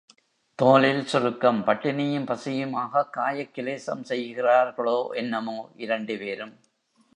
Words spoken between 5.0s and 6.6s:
என்னமோ, இரண்டுபேரும்!